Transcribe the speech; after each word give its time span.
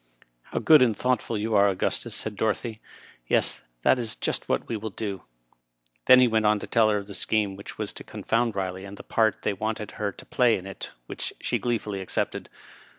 "How 0.51 0.57
good 0.57 0.81
and 0.81 0.97
thoughtful 0.97 1.37
you 1.37 1.53
are, 1.53 1.69
Augustus," 1.69 2.15
said 2.15 2.35
Dorothy." 2.35 2.81
Yes, 3.27 3.61
that 3.83 3.99
is 3.99 4.15
just 4.15 4.49
what 4.49 4.67
we 4.67 4.75
will 4.75 4.89
do." 4.89 5.21
Then 6.07 6.19
he 6.19 6.27
went 6.27 6.47
on 6.47 6.57
to 6.57 6.65
tell 6.65 6.89
her 6.89 6.97
of 6.97 7.05
the 7.05 7.13
scheme 7.13 7.55
which 7.55 7.77
was 7.77 7.93
to 7.93 8.03
confound 8.03 8.55
Eiley, 8.55 8.79
and 8.81 8.93
of 8.93 8.95
the 8.95 9.03
part 9.13 9.43
they 9.43 9.53
wanted 9.53 9.91
her 10.01 10.11
to 10.11 10.25
play 10.25 10.57
in 10.57 10.65
it, 10.65 10.89
which 11.05 11.33
she 11.39 11.59
gleefully 11.59 12.01
accepted. 12.01 12.49